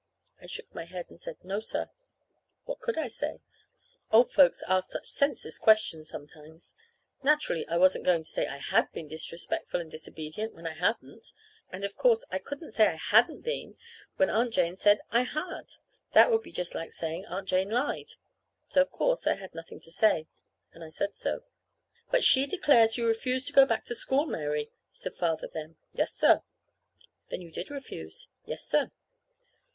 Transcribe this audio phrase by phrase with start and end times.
[0.41, 1.91] I shook my head and said, "No, sir."
[2.65, 3.39] What could I say?
[4.11, 6.73] Old folks ask such senseless questions, sometimes.
[7.21, 11.31] Naturally I wasn't going to say I had been disrespectful and disobedient when I hadn't;
[11.71, 13.77] and of course, I couldn't say I hadn't been
[14.15, 15.75] when Aunt Jane said I had.
[16.13, 18.13] That would be just like saying Aunt Jane lied.
[18.69, 20.25] So, of course, I had nothing to say.
[20.73, 21.43] And I said so.
[22.09, 25.75] "But she declares you refused to go back to school, Mary," said Father then.
[25.93, 26.41] "Yes, sir."
[27.29, 28.89] "Then you did refuse?" "Yes, sir."